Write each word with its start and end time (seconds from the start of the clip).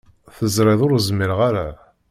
Teẓriḍ 0.35 0.81
ur 0.85 0.93
zmireɣ 1.07 1.39
ara. 1.47 1.65